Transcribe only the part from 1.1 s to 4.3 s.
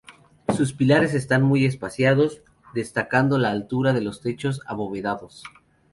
están muy espaciados, destacando la altura de los